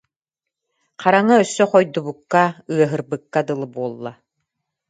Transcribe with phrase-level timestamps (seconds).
[1.01, 4.13] Хараҥа өссө хойдубукка, ыаһырбыкка дылы буолла